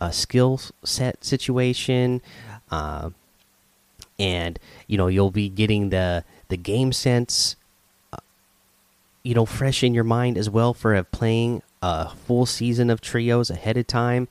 uh, 0.00 0.10
skill 0.10 0.60
set 0.84 1.24
situation, 1.24 2.20
uh, 2.70 3.10
and 4.18 4.58
you 4.86 4.96
know 4.96 5.08
you'll 5.08 5.30
be 5.30 5.48
getting 5.48 5.90
the 5.90 6.24
the 6.48 6.56
game 6.56 6.92
sense, 6.92 7.56
uh, 8.12 8.18
you 9.22 9.34
know, 9.34 9.46
fresh 9.46 9.82
in 9.82 9.94
your 9.94 10.04
mind 10.04 10.36
as 10.36 10.50
well 10.50 10.74
for 10.74 11.02
playing 11.04 11.62
a 11.80 12.10
full 12.10 12.44
season 12.44 12.90
of 12.90 13.00
trios 13.00 13.48
ahead 13.48 13.76
of 13.76 13.86
time. 13.86 14.28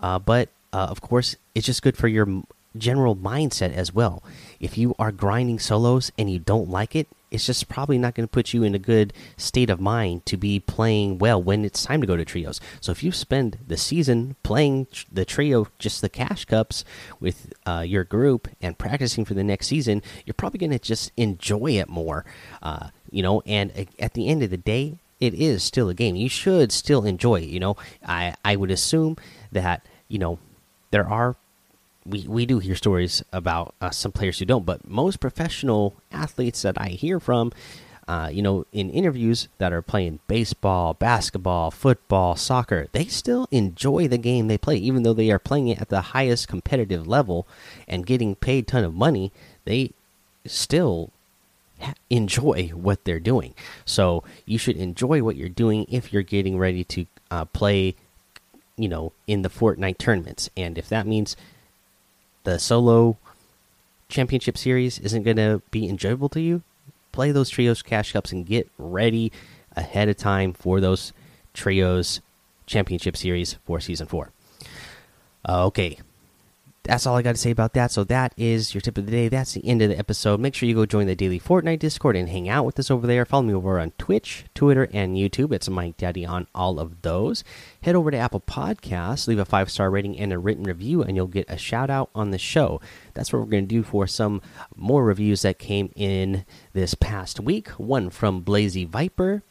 Uh, 0.00 0.18
but 0.18 0.48
uh, 0.72 0.88
of 0.90 1.00
course, 1.00 1.36
it's 1.54 1.66
just 1.66 1.82
good 1.82 1.96
for 1.96 2.08
your 2.08 2.26
general 2.76 3.16
mindset 3.16 3.72
as 3.72 3.92
well. 3.92 4.22
If 4.60 4.78
you 4.78 4.94
are 4.98 5.12
grinding 5.12 5.58
solos 5.58 6.12
and 6.18 6.30
you 6.30 6.38
don't 6.38 6.70
like 6.70 6.94
it, 6.96 7.08
it's 7.32 7.46
just 7.46 7.68
probably 7.68 7.96
not 7.96 8.14
going 8.14 8.28
to 8.28 8.30
put 8.30 8.52
you 8.52 8.62
in 8.62 8.74
a 8.74 8.78
good 8.78 9.14
state 9.38 9.70
of 9.70 9.80
mind 9.80 10.26
to 10.26 10.36
be 10.36 10.60
playing 10.60 11.16
well 11.16 11.42
when 11.42 11.64
it's 11.64 11.82
time 11.82 12.02
to 12.02 12.06
go 12.06 12.16
to 12.16 12.26
trios. 12.26 12.60
So 12.80 12.92
if 12.92 13.02
you 13.02 13.10
spend 13.10 13.58
the 13.66 13.78
season 13.78 14.36
playing 14.42 14.86
the 15.10 15.24
trio, 15.24 15.68
just 15.78 16.02
the 16.02 16.10
cash 16.10 16.44
cups 16.44 16.84
with 17.20 17.54
uh, 17.64 17.84
your 17.86 18.04
group 18.04 18.48
and 18.60 18.76
practicing 18.76 19.24
for 19.24 19.32
the 19.32 19.42
next 19.42 19.68
season, 19.68 20.02
you're 20.26 20.34
probably 20.34 20.58
going 20.58 20.72
to 20.72 20.78
just 20.78 21.10
enjoy 21.16 21.72
it 21.72 21.88
more. 21.88 22.26
Uh, 22.62 22.88
you 23.10 23.22
know, 23.22 23.40
and 23.46 23.88
at 23.98 24.12
the 24.12 24.28
end 24.28 24.42
of 24.42 24.50
the 24.50 24.58
day, 24.58 24.98
it 25.18 25.32
is 25.34 25.62
still 25.62 25.88
a 25.88 25.94
game. 25.94 26.16
You 26.16 26.28
should 26.28 26.70
still 26.70 27.06
enjoy 27.06 27.36
it. 27.36 27.48
You 27.48 27.60
know, 27.60 27.76
I 28.04 28.34
I 28.44 28.56
would 28.56 28.70
assume 28.70 29.16
that 29.52 29.86
you 30.08 30.18
know 30.18 30.38
there 30.90 31.08
are 31.08 31.36
we 32.04 32.26
we 32.26 32.46
do 32.46 32.58
hear 32.58 32.74
stories 32.74 33.22
about 33.32 33.74
uh, 33.80 33.90
some 33.90 34.12
players 34.12 34.38
who 34.38 34.44
don't, 34.44 34.66
but 34.66 34.88
most 34.88 35.20
professional 35.20 35.94
athletes 36.10 36.62
that 36.62 36.80
I 36.80 36.88
hear 36.88 37.20
from, 37.20 37.52
uh, 38.08 38.30
you 38.32 38.42
know, 38.42 38.66
in 38.72 38.90
interviews 38.90 39.48
that 39.58 39.72
are 39.72 39.82
playing 39.82 40.18
baseball, 40.26 40.94
basketball, 40.94 41.70
football, 41.70 42.36
soccer, 42.36 42.88
they 42.92 43.06
still 43.06 43.46
enjoy 43.50 44.08
the 44.08 44.18
game 44.18 44.48
they 44.48 44.58
play, 44.58 44.76
even 44.76 45.02
though 45.02 45.12
they 45.12 45.30
are 45.30 45.38
playing 45.38 45.68
it 45.68 45.80
at 45.80 45.88
the 45.88 46.00
highest 46.00 46.48
competitive 46.48 47.06
level 47.06 47.46
and 47.86 48.06
getting 48.06 48.34
paid 48.34 48.66
ton 48.66 48.84
of 48.84 48.94
money. 48.94 49.32
They 49.64 49.92
still 50.44 51.10
enjoy 52.10 52.68
what 52.74 53.04
they're 53.04 53.20
doing. 53.20 53.54
So 53.84 54.24
you 54.46 54.58
should 54.58 54.76
enjoy 54.76 55.22
what 55.22 55.36
you're 55.36 55.48
doing 55.48 55.86
if 55.88 56.12
you're 56.12 56.22
getting 56.22 56.58
ready 56.58 56.84
to 56.84 57.06
uh, 57.30 57.44
play, 57.46 57.94
you 58.76 58.88
know, 58.88 59.12
in 59.26 59.42
the 59.42 59.48
Fortnite 59.48 59.98
tournaments, 59.98 60.50
and 60.56 60.78
if 60.78 60.88
that 60.88 61.06
means 61.06 61.36
the 62.44 62.58
solo 62.58 63.16
championship 64.08 64.58
series 64.58 64.98
isn't 64.98 65.22
going 65.22 65.36
to 65.36 65.62
be 65.70 65.88
enjoyable 65.88 66.28
to 66.30 66.40
you, 66.40 66.62
play 67.12 67.32
those 67.32 67.48
trios 67.48 67.82
cash 67.82 68.12
cups 68.12 68.32
and 68.32 68.46
get 68.46 68.68
ready 68.78 69.32
ahead 69.74 70.08
of 70.08 70.16
time 70.16 70.52
for 70.52 70.80
those 70.80 71.12
trios 71.54 72.20
championship 72.66 73.16
series 73.16 73.54
for 73.64 73.80
season 73.80 74.06
four. 74.06 74.30
Uh, 75.48 75.66
okay, 75.66 75.98
that's 76.84 77.06
all 77.06 77.16
I 77.16 77.22
got 77.22 77.32
to 77.32 77.40
say 77.40 77.50
about 77.50 77.74
that. 77.74 77.92
So 77.92 78.02
that 78.04 78.34
is 78.36 78.74
your 78.74 78.80
tip 78.80 78.98
of 78.98 79.06
the 79.06 79.12
day. 79.12 79.28
That's 79.28 79.52
the 79.52 79.66
end 79.66 79.82
of 79.82 79.90
the 79.90 79.98
episode. 79.98 80.40
Make 80.40 80.54
sure 80.54 80.68
you 80.68 80.74
go 80.74 80.84
join 80.84 81.06
the 81.06 81.14
daily 81.14 81.38
Fortnite 81.38 81.78
Discord 81.78 82.16
and 82.16 82.28
hang 82.28 82.48
out 82.48 82.64
with 82.64 82.78
us 82.78 82.90
over 82.90 83.06
there. 83.06 83.24
Follow 83.24 83.44
me 83.44 83.54
over 83.54 83.78
on 83.78 83.92
Twitch, 83.98 84.44
Twitter, 84.54 84.88
and 84.92 85.16
YouTube. 85.16 85.52
It's 85.52 85.68
Mike 85.68 85.96
Daddy 85.96 86.26
on 86.26 86.48
all 86.54 86.80
of 86.80 87.02
those. 87.02 87.44
Head 87.82 87.94
over 87.94 88.10
to 88.10 88.16
Apple 88.16 88.40
Podcasts, 88.40 89.28
leave 89.28 89.38
a 89.38 89.44
five 89.44 89.70
star 89.70 89.90
rating 89.90 90.18
and 90.18 90.32
a 90.32 90.38
written 90.38 90.64
review, 90.64 91.02
and 91.02 91.16
you'll 91.16 91.28
get 91.28 91.48
a 91.48 91.56
shout 91.56 91.88
out 91.88 92.10
on 92.14 92.32
the 92.32 92.38
show. 92.38 92.80
That's 93.14 93.32
what 93.32 93.40
we're 93.40 93.46
going 93.46 93.68
to 93.68 93.74
do 93.74 93.84
for 93.84 94.08
some 94.08 94.42
more 94.74 95.04
reviews 95.04 95.42
that 95.42 95.60
came 95.60 95.92
in 95.94 96.44
this 96.72 96.94
past 96.94 97.38
week. 97.38 97.68
One 97.70 98.10
from 98.10 98.40
Blazy 98.40 98.84
Viper, 98.84 99.44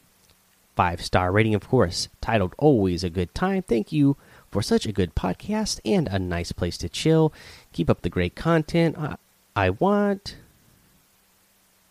five 0.76 1.02
star 1.02 1.32
rating, 1.32 1.56
of 1.56 1.70
course, 1.70 2.10
titled 2.20 2.56
Always 2.58 3.06
a 3.06 3.10
Good 3.10 3.34
Time. 3.34 3.62
Thank 3.62 3.94
you 3.94 4.18
for 4.52 4.62
such 4.62 4.86
a 4.86 4.92
good 4.92 5.16
podcast 5.16 5.80
and 5.86 6.08
a 6.08 6.20
nice 6.20 6.52
place 6.52 6.78
to 6.80 6.90
chill. 6.90 7.34
Keep 7.74 7.90
up 7.90 8.02
the 8.02 8.10
great 8.10 8.36
content. 8.36 8.98
I, 8.98 9.16
I 9.56 9.70
want. 9.72 10.36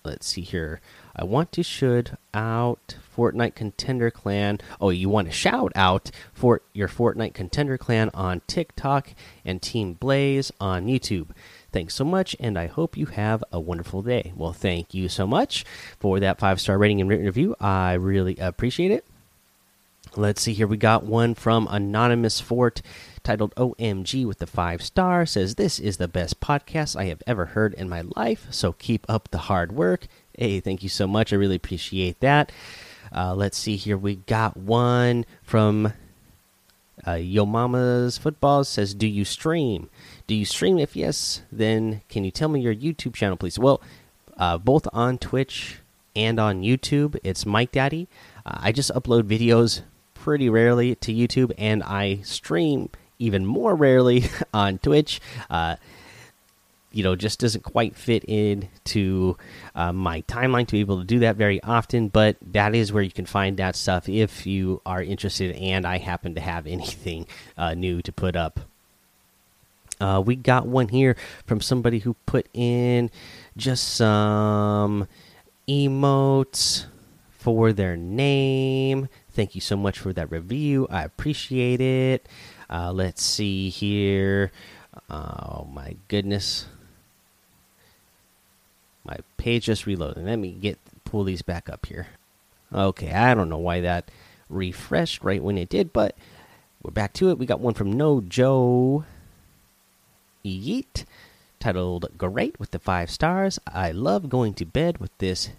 Let's 0.05 0.27
see 0.27 0.43
here. 0.43 0.81
I 1.15 1.25
want 1.25 1.53
to 1.53 1.63
shout 1.63 2.13
out 2.33 2.97
Fortnite 3.15 3.55
Contender 3.55 4.11
Clan. 4.11 4.59
Oh, 4.81 4.89
you 4.89 5.09
want 5.09 5.29
to 5.29 5.33
shout 5.33 5.73
out 5.75 6.11
for 6.33 6.63
your 6.73 6.89
Fortnite 6.89 7.35
Contender 7.35 7.77
Clan 7.77 8.11
on 8.15 8.41
TikTok 8.47 9.11
and 9.45 9.61
Team 9.61 9.95
Blaze 9.95 10.51
on 10.61 10.87
YouTube. 10.87 11.29
Thanks 11.73 11.95
so 11.95 12.05
much, 12.05 12.35
and 12.41 12.59
I 12.59 12.67
hope 12.67 12.97
you 12.97 13.07
have 13.07 13.45
a 13.53 13.61
wonderful 13.61 14.03
day. 14.03 14.33
Well, 14.35 14.53
thank 14.53 14.95
you 14.95 15.09
so 15.09 15.27
much 15.27 15.65
for 15.99 16.19
that 16.21 16.39
five 16.39 16.61
star 16.61 16.79
rating 16.79 17.01
and 17.01 17.11
written 17.11 17.27
review. 17.27 17.55
I 17.61 17.93
really 17.95 18.37
appreciate 18.39 18.91
it. 18.91 19.05
Let's 20.17 20.43
see 20.43 20.55
here. 20.55 20.67
We 20.67 20.77
got 20.77 21.05
one 21.05 21.35
from 21.35 21.69
Anonymous 21.71 22.41
Fort 22.41 22.83
titled 23.23 23.55
OMG 23.55 24.27
with 24.27 24.39
the 24.39 24.47
five 24.47 24.83
star. 24.83 25.25
Says, 25.25 25.55
This 25.55 25.79
is 25.79 25.99
the 25.99 26.09
best 26.09 26.41
podcast 26.41 26.97
I 26.97 27.05
have 27.05 27.23
ever 27.29 27.47
heard 27.47 27.75
in 27.75 27.89
my 27.89 28.03
life. 28.17 28.49
So 28.51 28.73
keep 28.73 29.07
up 29.09 29.31
the 29.31 29.39
hard 29.39 29.71
work. 29.71 30.09
Hey, 30.37 30.59
thank 30.59 30.83
you 30.83 30.89
so 30.89 31.07
much. 31.07 31.33
I 31.33 31.37
really 31.37 31.57
appreciate 31.57 32.19
that. 32.21 32.51
Uh, 33.15 33.35
let's 33.35 33.57
see 33.57 33.77
here. 33.77 33.97
We 33.97 34.17
got 34.17 34.57
one 34.57 35.27
from 35.43 35.93
uh, 37.07 37.13
Yo 37.13 37.47
Mama's 37.47 38.19
Football. 38.19 38.65
Says, 38.65 38.95
Do 38.95 39.07
you 39.07 39.25
stream? 39.25 39.91
Do 40.27 40.35
you 40.35 40.45
stream? 40.45 40.79
If 40.79 40.97
yes, 40.97 41.43
then 41.53 42.03
can 42.09 42.25
you 42.25 42.33
tell 42.33 42.49
me 42.49 42.61
your 42.61 42.75
YouTube 42.75 43.15
channel, 43.15 43.37
please? 43.37 43.61
Well, 43.61 43.81
uh, 44.37 44.59
both 44.59 44.89
on 44.93 45.19
Twitch 45.19 45.79
and 46.17 46.41
on 46.41 46.63
YouTube, 46.63 47.17
it's 47.23 47.47
Mike 47.47 47.71
Daddy. 47.71 48.09
Uh, 48.45 48.59
I 48.61 48.73
just 48.73 48.93
upload 48.93 49.23
videos 49.23 49.83
pretty 50.21 50.49
rarely 50.49 50.95
to 50.97 51.13
YouTube, 51.13 51.53
and 51.59 51.83
I 51.83 52.17
stream 52.23 52.91
even 53.19 53.47
more 53.47 53.75
rarely 53.75 54.25
on 54.55 54.79
Twitch. 54.79 55.21
Uh, 55.49 55.77
you 56.93 57.05
know, 57.05 57.15
just 57.15 57.39
doesn't 57.39 57.63
quite 57.63 57.95
fit 57.95 58.25
into 58.25 59.37
uh, 59.75 59.93
my 59.93 60.23
timeline 60.23 60.67
to 60.67 60.73
be 60.73 60.81
able 60.81 60.99
to 60.99 61.05
do 61.05 61.21
that 61.21 61.37
very 61.37 61.63
often. 61.63 62.09
But 62.09 62.37
that 62.53 62.75
is 62.75 62.93
where 62.93 63.03
you 63.03 63.13
can 63.13 63.27
find 63.27 63.57
that 63.57 63.77
stuff 63.77 64.09
if 64.09 64.47
you 64.47 64.83
are 64.85 65.03
interested, 65.03 65.55
and 65.57 65.87
I 65.87 65.99
happen 65.99 66.35
to 66.35 66.41
have 66.41 66.67
anything 66.67 67.27
uh, 67.57 67.75
new 67.75 68.03
to 68.03 68.13
put 68.13 68.37
up. 68.37 68.61
Uh, 70.01 70.23
we 70.25 70.35
got 70.35 70.67
one 70.67 70.89
here 70.89 71.15
from 71.47 71.61
somebody 71.61 71.99
who 71.99 72.15
put 72.25 72.47
in 72.55 73.11
just 73.57 73.97
some 73.97 75.07
emotes 75.69 76.87
for 77.31 77.73
their 77.73 77.97
name. 77.97 79.09
Thank 79.33 79.55
you 79.55 79.61
so 79.61 79.77
much 79.77 79.99
for 79.99 80.13
that 80.13 80.31
review. 80.31 80.87
I 80.91 81.05
appreciate 81.05 81.81
it. 81.81 82.27
Uh, 82.69 82.93
let's 82.93 83.23
see 83.23 83.69
here. 83.69 84.51
Oh 85.09 85.67
my 85.73 85.97
goodness. 86.09 86.67
My 89.05 89.17
page 89.37 89.65
just 89.65 89.87
reloaded. 89.87 90.25
Let 90.25 90.37
me 90.37 90.53
get 90.53 90.79
pull 91.05 91.25
these 91.25 91.43
back 91.43 91.69
up 91.69 91.87
here. 91.87 92.09
Okay, 92.73 93.13
I 93.13 93.35
don't 93.35 93.49
know 93.49 93.59
why 93.59 93.81
that 93.81 94.11
refreshed 94.49 95.23
right 95.25 95.43
when 95.43 95.59
it 95.59 95.69
did, 95.69 95.93
but 95.93 96.17
we're 96.83 96.93
back 96.93 97.13
to 97.15 97.31
it. 97.31 97.39
We 97.39 97.47
got 97.47 97.61
one 97.61 97.75
from 97.75 97.93
No 97.93 98.21
Joe 98.21 99.05
Yeet 100.45 101.05
titled 101.59 102.07
Great 102.17 102.59
with 102.59 102.71
the 102.71 102.79
five 102.79 103.11
stars. 103.11 103.59
I 103.67 103.91
love 103.93 104.29
going 104.29 104.55
to 104.55 104.65
bed 104.65 104.99
with 104.99 105.17
this. 105.19 105.51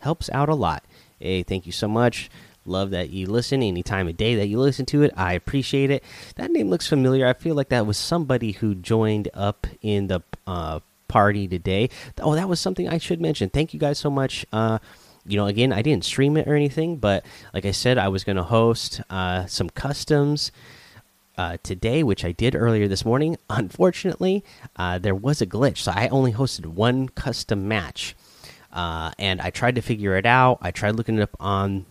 Helps 0.00 0.30
out 0.30 0.48
a 0.48 0.54
lot. 0.54 0.84
Hey, 1.18 1.42
thank 1.42 1.66
you 1.66 1.72
so 1.72 1.88
much. 1.88 2.30
Love 2.66 2.90
that 2.90 3.10
you 3.10 3.26
listen 3.26 3.62
any 3.62 3.82
time 3.82 4.08
of 4.08 4.16
day 4.16 4.34
that 4.36 4.46
you 4.46 4.58
listen 4.58 4.86
to 4.86 5.02
it. 5.02 5.12
I 5.16 5.34
appreciate 5.34 5.90
it. 5.90 6.02
That 6.36 6.50
name 6.50 6.68
looks 6.68 6.86
familiar. 6.86 7.26
I 7.26 7.32
feel 7.32 7.54
like 7.54 7.68
that 7.68 7.86
was 7.86 7.96
somebody 7.96 8.52
who 8.52 8.74
joined 8.74 9.28
up 9.34 9.66
in 9.82 10.08
the 10.08 10.20
uh, 10.46 10.80
party 11.08 11.48
today. 11.48 11.90
Oh, 12.18 12.34
that 12.34 12.48
was 12.48 12.60
something 12.60 12.88
I 12.88 12.98
should 12.98 13.20
mention. 13.20 13.50
Thank 13.50 13.72
you 13.72 13.80
guys 13.80 13.98
so 13.98 14.10
much. 14.10 14.44
Uh, 14.52 14.78
you 15.26 15.36
know, 15.36 15.46
again, 15.46 15.72
I 15.72 15.82
didn't 15.82 16.04
stream 16.04 16.36
it 16.36 16.46
or 16.46 16.54
anything, 16.54 16.96
but 16.96 17.24
like 17.52 17.64
I 17.64 17.72
said, 17.72 17.98
I 17.98 18.08
was 18.08 18.24
going 18.24 18.36
to 18.36 18.42
host 18.42 19.00
uh, 19.10 19.46
some 19.46 19.70
customs. 19.70 20.52
Uh, 21.38 21.58
today, 21.62 22.02
which 22.02 22.24
I 22.24 22.32
did 22.32 22.54
earlier 22.54 22.88
this 22.88 23.04
morning. 23.04 23.36
Unfortunately, 23.50 24.42
uh, 24.76 24.98
there 24.98 25.14
was 25.14 25.42
a 25.42 25.46
glitch, 25.46 25.76
so 25.76 25.92
I 25.94 26.08
only 26.08 26.32
hosted 26.32 26.64
one 26.64 27.10
custom 27.10 27.68
match, 27.68 28.16
uh, 28.72 29.10
and 29.18 29.42
I 29.42 29.50
tried 29.50 29.74
to 29.74 29.82
figure 29.82 30.16
it 30.16 30.24
out. 30.24 30.56
I 30.62 30.70
tried 30.70 30.94
looking 30.94 31.18
it 31.18 31.20
up 31.20 31.36
on 31.38 31.84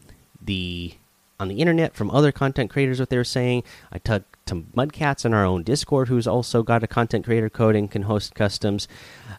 the 0.45 0.93
on 1.39 1.47
the 1.49 1.59
internet 1.59 1.93
from 1.93 2.09
other 2.11 2.31
content 2.31 2.69
creators 2.69 2.99
what 2.99 3.09
they 3.09 3.17
were 3.17 3.23
saying. 3.23 3.63
I 3.91 3.97
talked 3.97 4.45
to 4.47 4.55
Mudcats 4.75 5.25
in 5.25 5.33
our 5.33 5.45
own 5.45 5.63
Discord, 5.63 6.07
who's 6.07 6.27
also 6.27 6.63
got 6.63 6.83
a 6.83 6.87
content 6.87 7.25
creator 7.25 7.49
code 7.49 7.75
and 7.75 7.91
can 7.91 8.03
host 8.03 8.35
customs. 8.35 8.87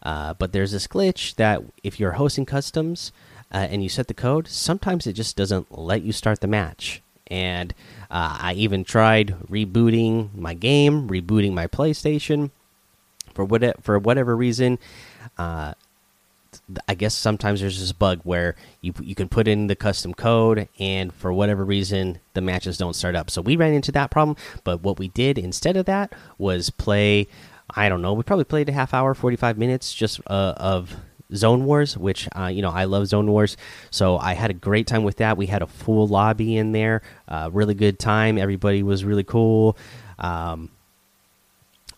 Uh, 0.02 0.34
but 0.34 0.52
there's 0.52 0.72
this 0.72 0.86
glitch 0.86 1.36
that 1.36 1.62
if 1.82 1.98
you're 1.98 2.12
hosting 2.12 2.44
customs 2.44 3.12
uh, 3.52 3.66
and 3.70 3.82
you 3.82 3.88
set 3.88 4.08
the 4.08 4.14
code, 4.14 4.48
sometimes 4.48 5.06
it 5.06 5.14
just 5.14 5.36
doesn't 5.36 5.76
let 5.76 6.02
you 6.02 6.12
start 6.12 6.40
the 6.40 6.46
match. 6.46 7.00
And 7.28 7.72
uh, 8.10 8.38
I 8.40 8.52
even 8.54 8.84
tried 8.84 9.34
rebooting 9.50 10.34
my 10.34 10.54
game, 10.54 11.08
rebooting 11.08 11.52
my 11.52 11.66
PlayStation 11.66 12.50
for 13.34 13.44
what 13.44 13.82
for 13.82 13.98
whatever 13.98 14.36
reason. 14.36 14.78
I 16.88 16.94
guess 16.94 17.14
sometimes 17.14 17.60
there's 17.60 17.80
this 17.80 17.92
bug 17.92 18.20
where 18.24 18.56
you 18.80 18.92
you 19.00 19.14
can 19.14 19.28
put 19.28 19.48
in 19.48 19.66
the 19.66 19.76
custom 19.76 20.14
code 20.14 20.68
and 20.78 21.12
for 21.12 21.32
whatever 21.32 21.64
reason 21.64 22.20
the 22.34 22.40
matches 22.40 22.78
don't 22.78 22.94
start 22.94 23.14
up. 23.14 23.30
So 23.30 23.42
we 23.42 23.56
ran 23.56 23.72
into 23.72 23.92
that 23.92 24.10
problem, 24.10 24.36
but 24.64 24.82
what 24.82 24.98
we 24.98 25.08
did 25.08 25.38
instead 25.38 25.76
of 25.76 25.86
that 25.86 26.12
was 26.38 26.70
play 26.70 27.28
I 27.74 27.88
don't 27.88 28.02
know, 28.02 28.12
we 28.12 28.22
probably 28.22 28.44
played 28.44 28.68
a 28.68 28.72
half 28.72 28.94
hour, 28.94 29.12
45 29.14 29.58
minutes 29.58 29.92
just 29.92 30.20
uh, 30.28 30.54
of 30.56 30.94
Zone 31.34 31.64
Wars, 31.64 31.96
which 31.96 32.28
uh, 32.36 32.46
you 32.46 32.62
know 32.62 32.70
I 32.70 32.84
love 32.84 33.06
Zone 33.08 33.30
Wars, 33.30 33.56
so 33.90 34.18
I 34.18 34.34
had 34.34 34.50
a 34.50 34.54
great 34.54 34.86
time 34.86 35.02
with 35.02 35.16
that. 35.16 35.36
We 35.36 35.46
had 35.46 35.62
a 35.62 35.66
full 35.66 36.06
lobby 36.06 36.56
in 36.56 36.72
there, 36.72 37.02
uh, 37.28 37.50
really 37.52 37.74
good 37.74 37.98
time. 37.98 38.38
Everybody 38.38 38.82
was 38.82 39.04
really 39.04 39.24
cool. 39.24 39.76
Um, 40.18 40.70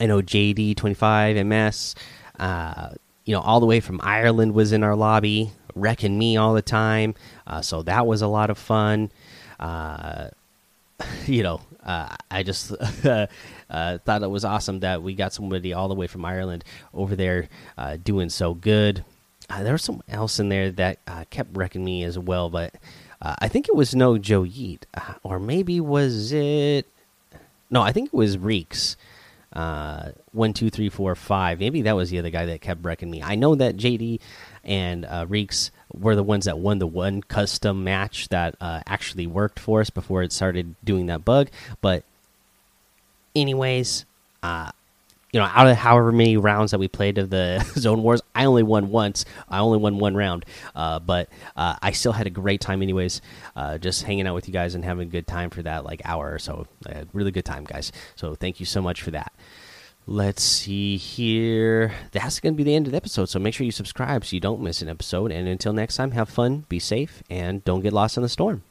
I 0.00 0.06
know 0.06 0.22
JD 0.22 0.76
twenty 0.76 0.94
five 0.94 1.44
MS, 1.44 1.94
uh, 2.38 2.90
you 3.28 3.34
know 3.34 3.42
all 3.42 3.60
the 3.60 3.66
way 3.66 3.80
from 3.80 4.00
Ireland 4.02 4.54
was 4.54 4.72
in 4.72 4.82
our 4.82 4.96
lobby, 4.96 5.50
wrecking 5.74 6.18
me 6.18 6.38
all 6.38 6.54
the 6.54 6.62
time. 6.62 7.14
Uh, 7.46 7.60
so 7.60 7.82
that 7.82 8.06
was 8.06 8.22
a 8.22 8.26
lot 8.26 8.48
of 8.48 8.56
fun. 8.56 9.10
Uh, 9.60 10.28
you 11.26 11.42
know, 11.42 11.60
uh, 11.84 12.16
I 12.30 12.42
just 12.42 12.72
uh, 13.04 13.26
thought 13.68 14.22
it 14.22 14.30
was 14.30 14.46
awesome 14.46 14.80
that 14.80 15.02
we 15.02 15.14
got 15.14 15.34
somebody 15.34 15.74
all 15.74 15.88
the 15.88 15.94
way 15.94 16.06
from 16.06 16.24
Ireland 16.24 16.64
over 16.94 17.14
there 17.14 17.50
uh, 17.76 17.98
doing 18.02 18.30
so 18.30 18.54
good. 18.54 19.04
Uh, 19.50 19.62
there 19.62 19.72
was 19.74 19.82
someone 19.82 20.04
else 20.08 20.40
in 20.40 20.48
there 20.48 20.70
that 20.72 20.98
kept 21.28 21.54
wrecking 21.54 21.84
me 21.84 22.04
as 22.04 22.18
well, 22.18 22.48
but 22.48 22.76
I 23.20 23.48
think 23.48 23.68
it 23.68 23.76
was 23.76 23.94
no 23.94 24.16
Joe 24.16 24.44
Yeet, 24.44 24.84
or 25.22 25.38
maybe 25.38 25.80
was 25.80 26.32
it? 26.32 26.86
No, 27.68 27.82
I 27.82 27.92
think 27.92 28.06
it 28.06 28.14
was 28.14 28.38
Reeks. 28.38 28.96
Uh, 29.52 30.10
one, 30.32 30.52
two, 30.52 30.68
three, 30.70 30.88
four, 30.88 31.14
five. 31.14 31.58
Maybe 31.58 31.82
that 31.82 31.96
was 31.96 32.10
the 32.10 32.18
other 32.18 32.30
guy 32.30 32.46
that 32.46 32.60
kept 32.60 32.84
wrecking 32.84 33.10
me. 33.10 33.22
I 33.22 33.34
know 33.34 33.54
that 33.54 33.76
JD 33.76 34.20
and 34.62 35.04
uh, 35.06 35.24
Reeks 35.28 35.70
were 35.92 36.14
the 36.14 36.22
ones 36.22 36.44
that 36.44 36.58
won 36.58 36.78
the 36.78 36.86
one 36.86 37.22
custom 37.22 37.82
match 37.82 38.28
that 38.28 38.56
uh, 38.60 38.82
actually 38.86 39.26
worked 39.26 39.58
for 39.58 39.80
us 39.80 39.90
before 39.90 40.22
it 40.22 40.32
started 40.32 40.74
doing 40.84 41.06
that 41.06 41.24
bug. 41.24 41.48
But, 41.80 42.04
anyways, 43.34 44.04
you 45.32 45.40
know, 45.40 45.46
out 45.46 45.66
of 45.66 45.76
however 45.76 46.10
many 46.10 46.36
rounds 46.36 46.70
that 46.70 46.78
we 46.78 46.88
played 46.88 47.18
of 47.18 47.30
the 47.30 47.60
Zone 47.78 48.02
Wars, 48.02 48.22
I 48.34 48.46
only 48.46 48.62
won 48.62 48.90
once. 48.90 49.24
I 49.48 49.58
only 49.58 49.78
won 49.78 49.98
one 49.98 50.14
round, 50.14 50.46
uh, 50.74 50.98
but 51.00 51.28
uh, 51.56 51.76
I 51.82 51.92
still 51.92 52.12
had 52.12 52.26
a 52.26 52.30
great 52.30 52.60
time, 52.60 52.82
anyways. 52.82 53.20
Uh, 53.54 53.78
just 53.78 54.02
hanging 54.04 54.26
out 54.26 54.34
with 54.34 54.48
you 54.48 54.52
guys 54.52 54.74
and 54.74 54.84
having 54.84 55.08
a 55.08 55.10
good 55.10 55.26
time 55.26 55.50
for 55.50 55.62
that 55.62 55.84
like 55.84 56.00
hour 56.04 56.32
or 56.32 56.38
so. 56.38 56.66
Really 57.12 57.30
good 57.30 57.44
time, 57.44 57.64
guys. 57.64 57.92
So 58.16 58.34
thank 58.34 58.60
you 58.60 58.66
so 58.66 58.80
much 58.80 59.02
for 59.02 59.10
that. 59.10 59.32
Let's 60.06 60.42
see 60.42 60.96
here. 60.96 61.92
That's 62.12 62.40
going 62.40 62.54
to 62.54 62.56
be 62.56 62.64
the 62.64 62.74
end 62.74 62.86
of 62.86 62.92
the 62.92 62.96
episode. 62.96 63.28
So 63.28 63.38
make 63.38 63.52
sure 63.52 63.66
you 63.66 63.70
subscribe 63.70 64.24
so 64.24 64.34
you 64.34 64.40
don't 64.40 64.62
miss 64.62 64.80
an 64.80 64.88
episode. 64.88 65.30
And 65.30 65.46
until 65.46 65.74
next 65.74 65.96
time, 65.96 66.12
have 66.12 66.30
fun, 66.30 66.64
be 66.70 66.78
safe, 66.78 67.22
and 67.28 67.62
don't 67.62 67.82
get 67.82 67.92
lost 67.92 68.16
in 68.16 68.22
the 68.22 68.28
storm. 68.30 68.62